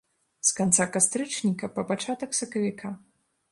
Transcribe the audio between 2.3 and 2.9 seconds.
сакавіка.